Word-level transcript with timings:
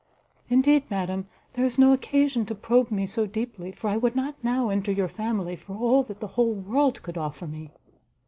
Indeed, 0.49 0.89
madam, 0.89 1.27
there 1.53 1.63
is 1.63 1.77
no 1.77 1.93
occasion 1.93 2.43
to 2.47 2.55
probe 2.55 2.89
me 2.89 3.05
so 3.05 3.27
deeply, 3.27 3.71
for 3.71 3.87
I 3.87 3.97
would 3.97 4.15
not 4.15 4.33
now 4.43 4.69
enter 4.71 4.91
your 4.91 5.07
family, 5.07 5.55
for 5.55 5.77
all 5.77 6.01
that 6.05 6.19
the 6.19 6.29
whole 6.33 6.53
world 6.55 7.03
could 7.03 7.19
offer 7.19 7.45
me!" 7.45 7.69